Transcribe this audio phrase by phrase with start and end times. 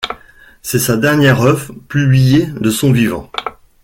[0.63, 3.31] C'est sa dernière œuvre publiée de son vivant.